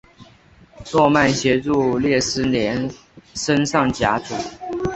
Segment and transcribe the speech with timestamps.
[0.83, 2.89] 诺曼协助列斯联
[3.35, 4.33] 升上甲组。